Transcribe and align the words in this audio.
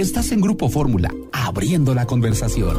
Estás 0.00 0.32
en 0.32 0.40
Grupo 0.40 0.70
Fórmula, 0.70 1.10
abriendo 1.30 1.94
la 1.94 2.06
conversación. 2.06 2.74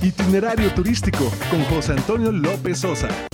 Itinerario 0.00 0.72
turístico 0.72 1.30
con 1.50 1.62
José 1.64 1.92
Antonio 1.92 2.32
López 2.32 2.78
Sosa. 2.78 3.27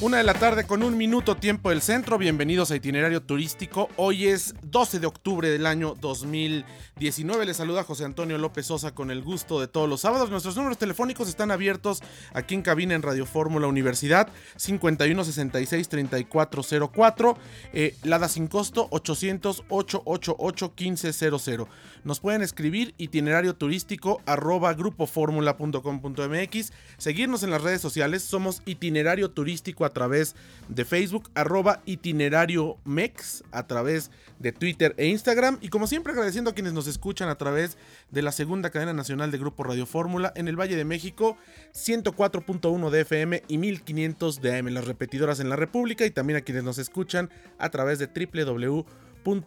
Una 0.00 0.18
de 0.18 0.22
la 0.22 0.34
tarde 0.34 0.62
con 0.64 0.84
un 0.84 0.96
minuto 0.96 1.34
tiempo 1.34 1.70
del 1.70 1.82
centro. 1.82 2.18
Bienvenidos 2.18 2.70
a 2.70 2.76
Itinerario 2.76 3.20
Turístico. 3.20 3.88
Hoy 3.96 4.28
es 4.28 4.54
12 4.62 5.00
de 5.00 5.08
octubre 5.08 5.50
del 5.50 5.66
año 5.66 5.96
2019. 6.00 7.44
Les 7.44 7.56
saluda 7.56 7.82
José 7.82 8.04
Antonio 8.04 8.38
López 8.38 8.66
Sosa 8.66 8.94
con 8.94 9.10
el 9.10 9.22
gusto 9.22 9.58
de 9.58 9.66
todos 9.66 9.88
los 9.88 10.02
sábados. 10.02 10.30
Nuestros 10.30 10.54
números 10.56 10.78
telefónicos 10.78 11.28
están 11.28 11.50
abiertos 11.50 12.00
aquí 12.32 12.54
en 12.54 12.62
cabina 12.62 12.94
en 12.94 13.02
Radio 13.02 13.26
Fórmula 13.26 13.66
Universidad 13.66 14.28
5166 14.54 15.88
3404. 15.88 17.36
Eh, 17.72 17.96
Lada 18.04 18.28
sin 18.28 18.46
costo 18.46 18.86
800 18.92 19.64
888 19.68 20.74
1500. 20.78 21.66
Nos 22.04 22.20
pueden 22.20 22.42
escribir 22.42 22.94
itinerario 22.98 23.56
turístico 23.56 24.22
arroba 24.26 24.72
grupoformula.com.mx. 24.74 26.72
Seguirnos 26.98 27.42
en 27.42 27.50
las 27.50 27.62
redes 27.62 27.80
sociales. 27.80 28.22
Somos 28.22 28.62
itinerario 28.64 29.32
turístico 29.32 29.87
a 29.88 29.92
través 29.92 30.36
de 30.68 30.84
Facebook, 30.84 31.30
arroba 31.34 31.82
itinerario 31.84 32.78
mex, 32.84 33.42
a 33.50 33.66
través 33.66 34.10
de 34.38 34.52
Twitter 34.52 34.94
e 34.96 35.06
Instagram. 35.06 35.58
Y 35.60 35.68
como 35.68 35.86
siempre 35.86 36.12
agradeciendo 36.12 36.50
a 36.50 36.54
quienes 36.54 36.72
nos 36.72 36.86
escuchan 36.86 37.28
a 37.28 37.36
través 37.36 37.76
de 38.10 38.22
la 38.22 38.32
segunda 38.32 38.70
cadena 38.70 38.92
nacional 38.92 39.30
de 39.30 39.38
Grupo 39.38 39.64
Radio 39.64 39.86
Fórmula 39.86 40.32
en 40.36 40.48
el 40.48 40.58
Valle 40.58 40.76
de 40.76 40.84
México, 40.84 41.36
104.1 41.74 42.90
de 42.90 43.00
FM 43.00 43.42
y 43.48 43.58
1500 43.58 44.40
de 44.40 44.58
AM, 44.58 44.68
las 44.68 44.86
repetidoras 44.86 45.40
en 45.40 45.48
la 45.48 45.56
República 45.56 46.06
y 46.06 46.10
también 46.10 46.38
a 46.38 46.42
quienes 46.42 46.64
nos 46.64 46.78
escuchan 46.78 47.30
a 47.58 47.70
través 47.70 47.98
de 47.98 48.06
www 48.06 48.84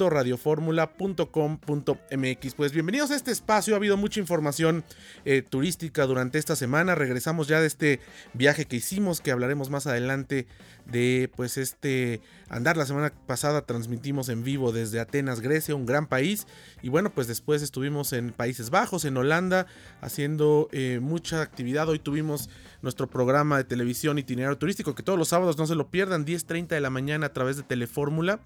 radioformula.com.mx. 0.10 2.56
Pues 2.56 2.72
bienvenidos 2.72 3.12
a 3.12 3.16
este 3.16 3.32
espacio, 3.32 3.74
ha 3.74 3.78
habido 3.78 3.98
mucha 3.98 4.20
información 4.20 4.84
eh, 5.26 5.42
turística 5.42 6.06
durante 6.06 6.38
esta 6.38 6.56
semana, 6.56 6.94
regresamos 6.94 7.48
ya 7.48 7.60
de 7.60 7.66
este 7.68 8.00
viaje 8.34 8.66
que 8.66 8.76
hicimos, 8.76 9.22
que 9.22 9.32
hablaremos 9.32 9.72
más 9.72 9.88
adelante 9.88 10.46
de 10.86 11.32
pues 11.36 11.58
este 11.58 12.22
andar. 12.50 12.78
La 12.78 12.86
semana 12.86 13.12
pasada 13.26 13.66
transmitimos 13.66 14.30
en 14.30 14.44
vivo 14.44 14.72
desde 14.72 15.00
Atenas, 15.00 15.42
Grecia, 15.42 15.74
un 15.76 15.88
gran 15.88 16.06
país, 16.08 16.46
y 16.84 16.90
bueno, 16.90 17.12
pues 17.12 17.28
después 17.28 17.64
estuvimos 17.64 18.14
en 18.14 18.32
Países 18.32 18.70
Bajos, 18.70 19.06
en 19.06 19.18
Holanda, 19.18 19.66
haciendo 20.02 20.70
eh, 20.72 21.00
mucha 21.02 21.42
actividad. 21.42 21.90
Hoy 21.90 21.98
tuvimos 22.00 22.50
nuestro 22.82 23.10
programa 23.10 23.58
de 23.58 23.64
televisión 23.64 24.20
itinerario 24.20 24.58
turístico, 24.58 24.94
que 24.94 25.04
todos 25.04 25.18
los 25.18 25.30
sábados 25.30 25.58
no 25.58 25.66
se 25.66 25.76
lo 25.76 25.90
pierdan, 25.90 26.26
10.30 26.26 26.68
de 26.68 26.82
la 26.82 26.92
mañana 26.92 27.28
a 27.28 27.34
través 27.34 27.58
de 27.58 27.64
Telefórmula 27.64 28.40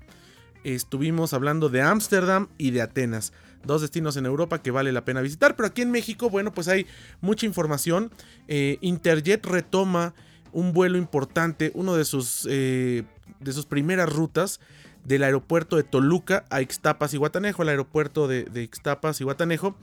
estuvimos 0.73 1.33
hablando 1.33 1.69
de 1.69 1.81
Ámsterdam 1.81 2.47
y 2.57 2.71
de 2.71 2.81
Atenas. 2.81 3.33
Dos 3.63 3.81
destinos 3.81 4.17
en 4.17 4.25
Europa 4.25 4.61
que 4.61 4.71
vale 4.71 4.91
la 4.91 5.05
pena 5.05 5.21
visitar. 5.21 5.55
Pero 5.55 5.67
aquí 5.67 5.81
en 5.81 5.91
México, 5.91 6.29
bueno, 6.29 6.53
pues 6.53 6.67
hay 6.67 6.87
mucha 7.21 7.45
información. 7.45 8.11
Eh, 8.47 8.77
Interjet 8.81 9.45
retoma 9.45 10.13
un 10.51 10.73
vuelo 10.73 10.97
importante, 10.97 11.71
uno 11.75 11.95
de 11.95 12.05
sus, 12.05 12.47
eh, 12.49 13.03
de 13.39 13.53
sus 13.53 13.65
primeras 13.65 14.11
rutas 14.11 14.59
del 15.03 15.23
aeropuerto 15.23 15.75
de 15.75 15.83
Toluca 15.83 16.45
a 16.49 16.61
Ixtapas 16.61 17.13
y 17.13 17.17
Guatanejo, 17.17 17.63
el 17.63 17.69
aeropuerto 17.69 18.27
de, 18.27 18.45
de 18.45 18.63
Ixtapas 18.63 19.21
y 19.21 19.23
Guatanejo. 19.23 19.75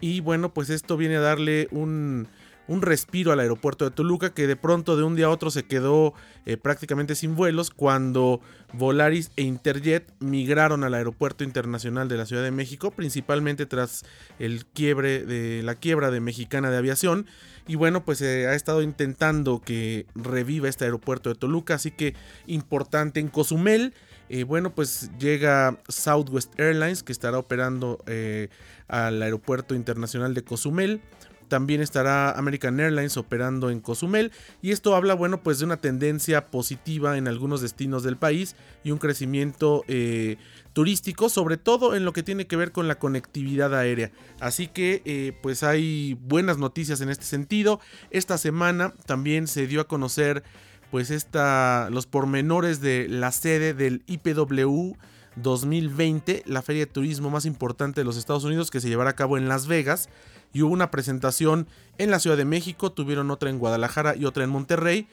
Y 0.00 0.20
bueno, 0.20 0.54
pues 0.54 0.70
esto 0.70 0.96
viene 0.96 1.16
a 1.16 1.20
darle 1.20 1.68
un, 1.72 2.28
un 2.68 2.82
respiro 2.82 3.32
al 3.32 3.40
aeropuerto 3.40 3.84
de 3.84 3.90
Toluca 3.90 4.32
que 4.32 4.46
de 4.46 4.56
pronto 4.56 4.96
de 4.96 5.02
un 5.02 5.16
día 5.16 5.26
a 5.26 5.30
otro 5.30 5.50
se 5.50 5.64
quedó 5.64 6.14
eh, 6.46 6.56
prácticamente 6.56 7.14
sin 7.14 7.34
vuelos 7.34 7.70
cuando 7.70 8.40
Volaris 8.72 9.32
e 9.36 9.42
Interjet 9.42 10.12
migraron 10.20 10.84
al 10.84 10.94
aeropuerto 10.94 11.42
internacional 11.42 12.08
de 12.08 12.16
la 12.16 12.26
Ciudad 12.26 12.42
de 12.42 12.50
México, 12.50 12.90
principalmente 12.90 13.66
tras 13.66 14.04
el 14.38 14.66
quiebre 14.66 15.24
de 15.24 15.62
la 15.62 15.74
quiebra 15.74 16.10
de 16.10 16.20
Mexicana 16.20 16.70
de 16.70 16.76
Aviación 16.76 17.26
y 17.68 17.74
bueno, 17.74 18.02
pues 18.02 18.18
se 18.18 18.46
ha 18.46 18.54
estado 18.54 18.80
intentando 18.80 19.60
que 19.60 20.06
reviva 20.14 20.70
este 20.70 20.86
aeropuerto 20.86 21.28
de 21.28 21.34
Toluca, 21.34 21.74
así 21.74 21.90
que 21.90 22.14
importante 22.46 23.20
en 23.20 23.28
Cozumel. 23.28 23.92
Eh, 24.30 24.44
bueno, 24.44 24.74
pues 24.74 25.10
llega 25.18 25.78
Southwest 25.86 26.58
Airlines 26.58 27.02
que 27.02 27.12
estará 27.12 27.38
operando 27.38 28.02
eh, 28.06 28.48
al 28.88 29.22
aeropuerto 29.22 29.74
internacional 29.74 30.32
de 30.32 30.42
Cozumel. 30.42 31.02
También 31.48 31.80
estará 31.80 32.30
American 32.32 32.78
Airlines 32.78 33.16
operando 33.16 33.70
en 33.70 33.80
Cozumel 33.80 34.32
y 34.62 34.72
esto 34.72 34.94
habla, 34.94 35.14
bueno, 35.14 35.42
pues 35.42 35.58
de 35.58 35.64
una 35.64 35.78
tendencia 35.78 36.46
positiva 36.46 37.16
en 37.16 37.28
algunos 37.28 37.60
destinos 37.60 38.02
del 38.02 38.16
país 38.16 38.54
y 38.84 38.90
un 38.90 38.98
crecimiento 38.98 39.84
eh, 39.88 40.36
turístico, 40.72 41.28
sobre 41.28 41.56
todo 41.56 41.94
en 41.96 42.04
lo 42.04 42.12
que 42.12 42.22
tiene 42.22 42.46
que 42.46 42.56
ver 42.56 42.72
con 42.72 42.86
la 42.86 42.98
conectividad 42.98 43.74
aérea. 43.74 44.12
Así 44.40 44.68
que, 44.68 45.02
eh, 45.04 45.32
pues 45.42 45.62
hay 45.62 46.14
buenas 46.20 46.58
noticias 46.58 47.00
en 47.00 47.08
este 47.08 47.24
sentido. 47.24 47.80
Esta 48.10 48.38
semana 48.38 48.94
también 49.06 49.48
se 49.48 49.66
dio 49.66 49.80
a 49.80 49.88
conocer, 49.88 50.44
pues, 50.90 51.10
esta, 51.10 51.88
los 51.90 52.06
pormenores 52.06 52.80
de 52.80 53.08
la 53.08 53.32
sede 53.32 53.74
del 53.74 54.02
IPW. 54.06 54.96
2020, 55.42 56.42
la 56.46 56.62
feria 56.62 56.86
de 56.86 56.92
turismo 56.92 57.30
más 57.30 57.44
importante 57.44 58.00
de 58.00 58.04
los 58.04 58.16
Estados 58.16 58.44
Unidos 58.44 58.70
que 58.70 58.80
se 58.80 58.88
llevará 58.88 59.10
a 59.10 59.16
cabo 59.16 59.38
en 59.38 59.48
Las 59.48 59.66
Vegas. 59.66 60.08
Y 60.52 60.62
hubo 60.62 60.72
una 60.72 60.90
presentación 60.90 61.66
en 61.98 62.10
la 62.10 62.18
Ciudad 62.18 62.36
de 62.36 62.44
México, 62.46 62.90
tuvieron 62.90 63.30
otra 63.30 63.50
en 63.50 63.58
Guadalajara 63.58 64.16
y 64.16 64.24
otra 64.24 64.44
en 64.44 64.50
Monterrey 64.50 65.06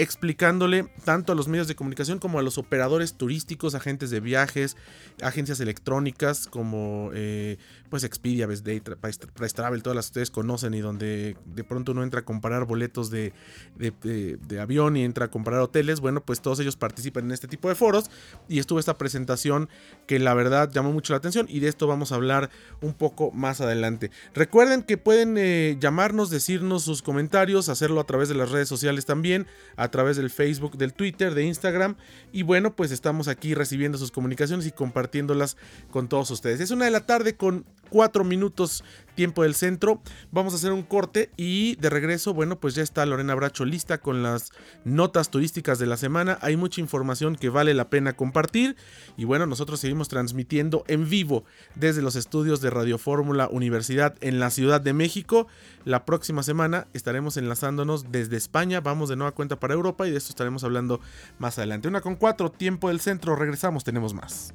explicándole 0.00 0.86
tanto 1.04 1.32
a 1.32 1.34
los 1.34 1.46
medios 1.46 1.68
de 1.68 1.74
comunicación 1.74 2.18
como 2.18 2.38
a 2.38 2.42
los 2.42 2.56
operadores 2.56 3.14
turísticos, 3.14 3.74
agentes 3.74 4.08
de 4.08 4.20
viajes, 4.20 4.78
agencias 5.20 5.60
electrónicas 5.60 6.46
como 6.46 7.10
eh, 7.12 7.58
pues 7.90 8.02
Expedia, 8.04 8.46
Best 8.46 8.66
Data, 8.66 8.96
Price 8.96 9.54
Travel, 9.54 9.82
todas 9.82 9.96
las 9.96 10.06
que 10.06 10.10
ustedes 10.10 10.30
conocen 10.30 10.72
y 10.72 10.80
donde 10.80 11.36
de 11.44 11.64
pronto 11.64 11.92
uno 11.92 12.02
entra 12.02 12.20
a 12.20 12.24
comparar 12.24 12.64
boletos 12.64 13.10
de, 13.10 13.34
de, 13.76 14.60
avión 14.60 14.96
y 14.96 15.04
entra 15.04 15.26
a 15.26 15.30
comprar 15.30 15.60
hoteles, 15.60 16.00
bueno 16.00 16.22
pues 16.22 16.40
todos 16.40 16.60
ellos 16.60 16.76
participan 16.76 17.26
en 17.26 17.32
este 17.32 17.46
tipo 17.46 17.68
de 17.68 17.74
foros 17.74 18.10
y 18.48 18.58
estuvo 18.58 18.78
esta 18.78 18.96
presentación 18.96 19.68
que 20.06 20.18
la 20.18 20.32
verdad 20.32 20.70
llamó 20.72 20.92
mucho 20.92 21.12
la 21.12 21.18
atención 21.18 21.46
y 21.48 21.60
de 21.60 21.68
esto 21.68 21.86
vamos 21.86 22.12
a 22.12 22.14
hablar 22.14 22.48
un 22.80 22.94
poco 22.94 23.32
más 23.32 23.60
adelante. 23.60 24.10
Recuerden 24.32 24.82
que 24.82 24.96
pueden 24.96 25.36
eh, 25.36 25.76
llamarnos, 25.78 26.30
decirnos 26.30 26.84
sus 26.84 27.02
comentarios, 27.02 27.68
hacerlo 27.68 28.00
a 28.00 28.04
través 28.04 28.30
de 28.30 28.34
las 28.34 28.50
redes 28.50 28.68
sociales 28.68 29.04
también, 29.04 29.46
a 29.76 29.89
a 29.90 29.98
través 30.00 30.16
del 30.16 30.30
Facebook, 30.30 30.78
del 30.78 30.94
Twitter, 30.94 31.34
de 31.34 31.42
Instagram. 31.42 31.96
Y 32.30 32.44
bueno, 32.44 32.76
pues 32.76 32.92
estamos 32.92 33.26
aquí 33.26 33.54
recibiendo 33.54 33.98
sus 33.98 34.12
comunicaciones 34.12 34.64
y 34.66 34.70
compartiéndolas 34.70 35.56
con 35.90 36.08
todos 36.08 36.30
ustedes. 36.30 36.60
Es 36.60 36.70
una 36.70 36.84
de 36.84 36.92
la 36.92 37.06
tarde 37.06 37.34
con 37.34 37.64
cuatro 37.90 38.24
minutos 38.24 38.84
tiempo 39.20 39.42
del 39.42 39.54
centro. 39.54 40.00
Vamos 40.30 40.54
a 40.54 40.56
hacer 40.56 40.72
un 40.72 40.82
corte 40.82 41.30
y 41.36 41.76
de 41.76 41.90
regreso, 41.90 42.32
bueno, 42.32 42.58
pues 42.58 42.74
ya 42.74 42.82
está 42.82 43.04
Lorena 43.04 43.34
Bracho 43.34 43.66
lista 43.66 43.98
con 43.98 44.22
las 44.22 44.50
notas 44.84 45.30
turísticas 45.30 45.78
de 45.78 45.84
la 45.84 45.98
semana. 45.98 46.38
Hay 46.40 46.56
mucha 46.56 46.80
información 46.80 47.36
que 47.36 47.50
vale 47.50 47.74
la 47.74 47.90
pena 47.90 48.14
compartir. 48.14 48.76
Y 49.18 49.26
bueno, 49.26 49.44
nosotros 49.44 49.78
seguimos 49.78 50.08
transmitiendo 50.08 50.84
en 50.88 51.08
vivo 51.10 51.44
desde 51.74 52.00
los 52.00 52.16
estudios 52.16 52.62
de 52.62 52.70
Radio 52.70 52.96
Fórmula 52.96 53.48
Universidad 53.50 54.14
en 54.22 54.40
la 54.40 54.48
Ciudad 54.48 54.80
de 54.80 54.94
México. 54.94 55.48
La 55.84 56.06
próxima 56.06 56.42
semana 56.42 56.86
estaremos 56.94 57.36
enlazándonos 57.36 58.10
desde 58.10 58.38
España. 58.38 58.80
Vamos 58.80 59.10
de 59.10 59.16
nueva 59.16 59.32
cuenta 59.32 59.60
para 59.60 59.74
Europa 59.74 60.08
y 60.08 60.10
de 60.12 60.16
esto 60.16 60.30
estaremos 60.30 60.64
hablando 60.64 61.00
más 61.38 61.58
adelante. 61.58 61.88
Una 61.88 62.00
con 62.00 62.16
cuatro, 62.16 62.50
tiempo 62.50 62.88
del 62.88 63.00
centro. 63.00 63.36
Regresamos, 63.36 63.84
tenemos 63.84 64.14
más. 64.14 64.54